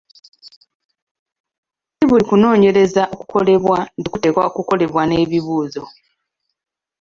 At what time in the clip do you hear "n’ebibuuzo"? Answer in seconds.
5.07-5.83